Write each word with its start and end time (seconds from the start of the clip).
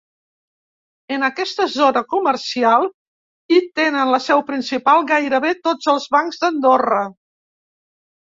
En 1.17 1.25
aquesta 1.25 1.65
zona 1.73 2.01
comercial 2.13 2.85
hi 3.53 3.59
tenen 3.81 4.13
la 4.13 4.21
seu 4.29 4.43
principal 4.49 5.05
gairebé 5.13 5.51
tots 5.69 5.91
els 5.95 6.07
bancs 6.17 6.41
d'Andorra. 6.45 7.03